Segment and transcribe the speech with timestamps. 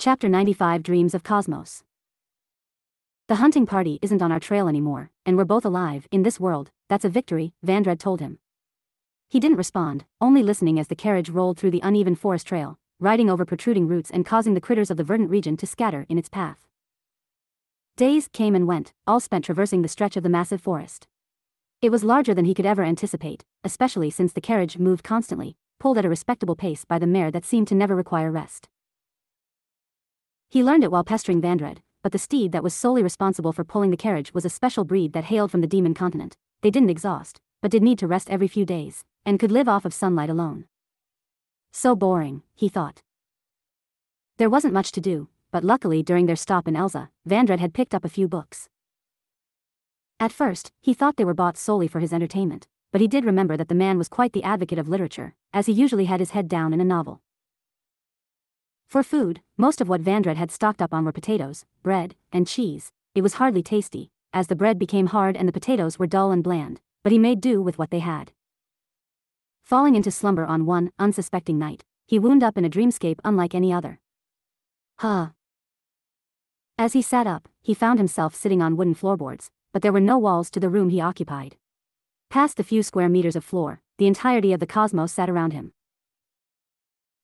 [0.00, 1.82] Chapter 95 Dreams of Cosmos.
[3.26, 6.70] The hunting party isn't on our trail anymore, and we're both alive, in this world,
[6.88, 8.38] that's a victory, Vandread told him.
[9.28, 13.28] He didn't respond, only listening as the carriage rolled through the uneven forest trail, riding
[13.28, 16.28] over protruding roots and causing the critters of the verdant region to scatter in its
[16.28, 16.68] path.
[17.96, 21.08] Days came and went, all spent traversing the stretch of the massive forest.
[21.82, 25.98] It was larger than he could ever anticipate, especially since the carriage moved constantly, pulled
[25.98, 28.68] at a respectable pace by the mare that seemed to never require rest.
[30.50, 33.90] He learned it while pestering Vandread, but the steed that was solely responsible for pulling
[33.90, 36.38] the carriage was a special breed that hailed from the demon continent.
[36.62, 39.84] They didn't exhaust, but did need to rest every few days, and could live off
[39.84, 40.64] of sunlight alone.
[41.70, 43.02] So boring, he thought.
[44.38, 47.94] There wasn't much to do, but luckily during their stop in Elza, Vandread had picked
[47.94, 48.70] up a few books.
[50.18, 53.56] At first, he thought they were bought solely for his entertainment, but he did remember
[53.58, 56.48] that the man was quite the advocate of literature, as he usually had his head
[56.48, 57.20] down in a novel.
[58.88, 62.90] For food, most of what Vandread had stocked up on were potatoes, bread, and cheese.
[63.14, 66.42] It was hardly tasty, as the bread became hard and the potatoes were dull and
[66.42, 68.32] bland, but he made do with what they had.
[69.62, 73.70] Falling into slumber on one unsuspecting night, he wound up in a dreamscape unlike any
[73.70, 74.00] other.
[75.00, 75.28] Huh.
[76.78, 80.16] As he sat up, he found himself sitting on wooden floorboards, but there were no
[80.16, 81.56] walls to the room he occupied.
[82.30, 85.74] Past the few square meters of floor, the entirety of the cosmos sat around him.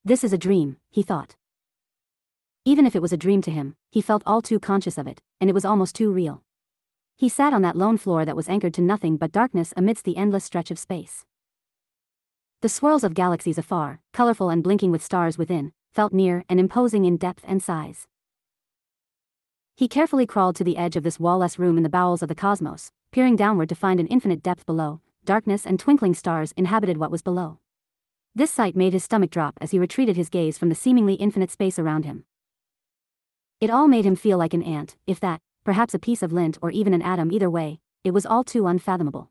[0.04, 1.36] This is a dream, he thought.
[2.66, 5.20] Even if it was a dream to him, he felt all too conscious of it,
[5.38, 6.42] and it was almost too real.
[7.14, 10.16] He sat on that lone floor that was anchored to nothing but darkness amidst the
[10.16, 11.26] endless stretch of space.
[12.62, 17.04] The swirls of galaxies afar, colorful and blinking with stars within, felt near and imposing
[17.04, 18.06] in depth and size.
[19.76, 22.34] He carefully crawled to the edge of this wall-less room in the bowels of the
[22.34, 27.10] cosmos, peering downward to find an infinite depth below, darkness and twinkling stars inhabited what
[27.10, 27.58] was below.
[28.34, 31.50] This sight made his stomach drop as he retreated his gaze from the seemingly infinite
[31.50, 32.24] space around him.
[33.64, 36.58] It all made him feel like an ant, if that, perhaps a piece of lint
[36.60, 39.30] or even an atom either way, it was all too unfathomable.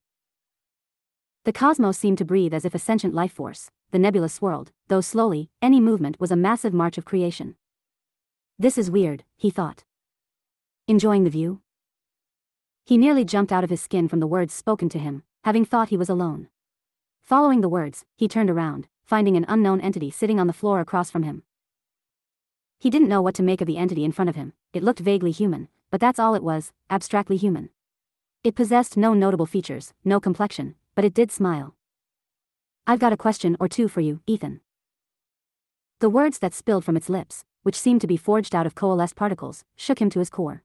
[1.43, 5.01] The cosmos seemed to breathe as if a sentient life force, the nebula swirled, though
[5.01, 7.57] slowly, any movement was a massive march of creation.
[8.57, 9.83] This is weird, he thought.
[10.87, 11.61] Enjoying the view?
[12.85, 15.89] He nearly jumped out of his skin from the words spoken to him, having thought
[15.89, 16.49] he was alone.
[17.21, 21.11] Following the words, he turned around, finding an unknown entity sitting on the floor across
[21.11, 21.43] from him.
[22.83, 24.99] He didn't know what to make of the entity in front of him, it looked
[24.99, 27.69] vaguely human, but that's all it was, abstractly human.
[28.43, 31.77] It possessed no notable features, no complexion, but it did smile.
[32.85, 34.59] I've got a question or two for you, Ethan.
[35.99, 39.15] The words that spilled from its lips, which seemed to be forged out of coalesced
[39.15, 40.63] particles, shook him to his core.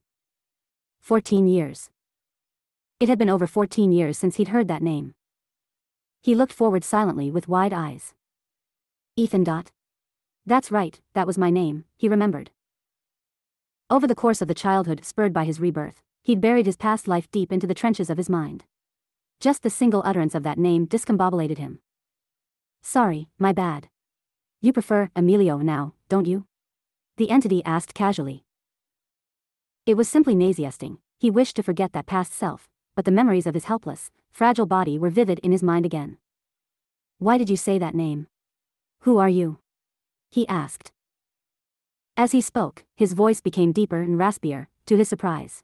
[0.99, 1.89] Fourteen years.
[2.99, 5.13] It had been over fourteen years since he'd heard that name.
[6.21, 8.13] He looked forward silently with wide eyes.
[9.15, 9.45] Ethan.
[9.45, 9.71] Dot.
[10.49, 12.49] That's right, that was my name, he remembered.
[13.87, 17.29] Over the course of the childhood spurred by his rebirth, he'd buried his past life
[17.29, 18.63] deep into the trenches of his mind.
[19.39, 21.81] Just the single utterance of that name discombobulated him.
[22.81, 23.89] Sorry, my bad.
[24.59, 26.47] You prefer Emilio now, don't you?
[27.17, 28.43] The entity asked casually.
[29.85, 33.53] It was simply nauseisting, he wished to forget that past self, but the memories of
[33.53, 36.17] his helpless, fragile body were vivid in his mind again.
[37.19, 38.25] Why did you say that name?
[39.01, 39.59] Who are you?
[40.29, 40.91] He asked.
[42.15, 45.63] As he spoke, his voice became deeper and raspier, to his surprise.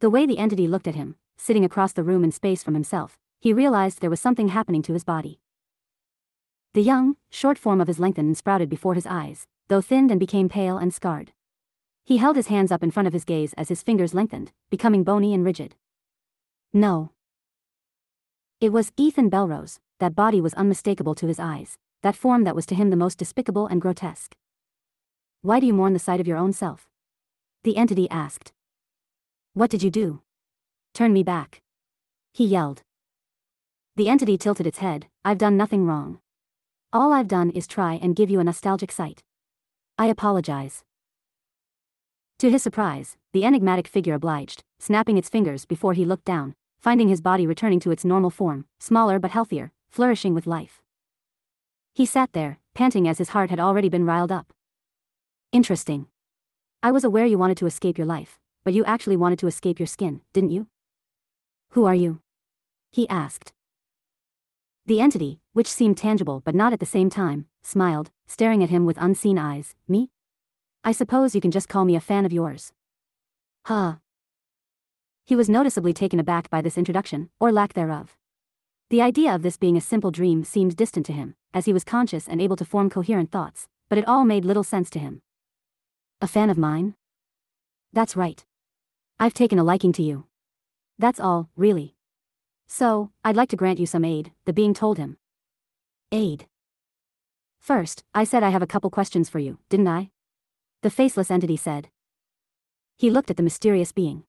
[0.00, 3.18] The way the entity looked at him, sitting across the room in space from himself,
[3.40, 5.40] he realized there was something happening to his body.
[6.74, 10.20] The young, short form of his lengthened and sprouted before his eyes, though thinned and
[10.20, 11.32] became pale and scarred.
[12.04, 15.04] He held his hands up in front of his gaze as his fingers lengthened, becoming
[15.04, 15.74] bony and rigid.
[16.72, 17.10] No.
[18.60, 22.66] It was Ethan Belrose, that body was unmistakable to his eyes, that form that was
[22.66, 24.34] to him the most despicable and grotesque.
[25.40, 26.88] Why do you mourn the sight of your own self?
[27.64, 28.52] The entity asked.
[29.54, 30.22] What did you do?
[30.94, 31.62] Turn me back.
[32.32, 32.82] He yelled.
[33.96, 36.18] The entity tilted its head, I've done nothing wrong.
[36.92, 39.22] All I've done is try and give you a nostalgic sight.
[39.98, 40.84] I apologize.
[42.38, 47.08] To his surprise, the enigmatic figure obliged, snapping its fingers before he looked down, finding
[47.08, 50.81] his body returning to its normal form, smaller but healthier, flourishing with life.
[51.94, 54.52] He sat there, panting as his heart had already been riled up.
[55.52, 56.06] Interesting.
[56.82, 59.78] I was aware you wanted to escape your life, but you actually wanted to escape
[59.78, 60.68] your skin, didn't you?
[61.72, 62.20] Who are you?
[62.90, 63.52] He asked.
[64.86, 68.86] The entity, which seemed tangible but not at the same time, smiled, staring at him
[68.86, 69.74] with unseen eyes.
[69.86, 70.10] Me?
[70.82, 72.72] I suppose you can just call me a fan of yours.
[73.66, 73.96] Huh.
[75.26, 78.16] He was noticeably taken aback by this introduction, or lack thereof.
[78.88, 81.84] The idea of this being a simple dream seemed distant to him, as he was
[81.84, 85.20] conscious and able to form coherent thoughts, but it all made little sense to him.
[86.20, 86.94] A fan of mine?
[87.92, 88.44] That's right.
[89.18, 90.24] I've taken a liking to you.
[90.98, 91.94] That's all, really.
[92.66, 95.18] So, I'd like to grant you some aid, the being told him.
[96.10, 96.46] Aid.
[97.60, 100.10] First, I said I have a couple questions for you, didn't I?
[100.82, 101.88] The faceless entity said.
[102.96, 104.24] He looked at the mysterious being.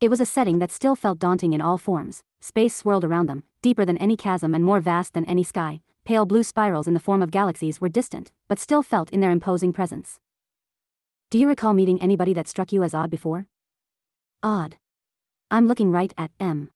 [0.00, 2.22] It was a setting that still felt daunting in all forms.
[2.46, 5.80] Space swirled around them, deeper than any chasm and more vast than any sky.
[6.04, 9.32] Pale blue spirals in the form of galaxies were distant, but still felt in their
[9.32, 10.20] imposing presence.
[11.28, 13.48] Do you recall meeting anybody that struck you as odd before?
[14.44, 14.76] Odd.
[15.50, 16.70] I'm looking right at M.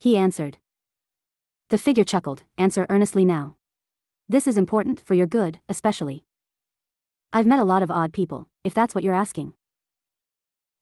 [0.00, 0.56] He answered.
[1.68, 3.56] The figure chuckled, answer earnestly now.
[4.26, 6.24] This is important for your good, especially.
[7.30, 9.52] I've met a lot of odd people, if that's what you're asking.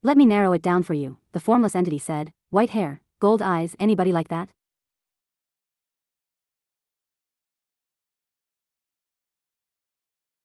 [0.01, 3.77] Let me narrow it down for you, the formless entity said, white hair, gold eyes,
[3.79, 4.49] anybody like that?